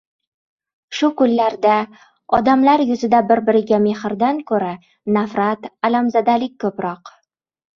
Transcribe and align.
—Shu 0.99 1.09
kunlarda 1.19 1.73
odamlar 2.39 2.83
yuzida 2.91 3.21
bir-biriga 3.33 3.81
mehrdan 3.85 4.41
ko‘ra, 4.53 4.73
nafrat, 5.19 5.69
alamzadalik 5.91 6.57
ko‘proq. 6.65 7.15